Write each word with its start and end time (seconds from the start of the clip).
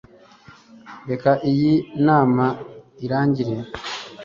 Reka 1.09 1.31
iyi 1.51 1.73
nama 2.07 2.45
irangire 3.05 3.53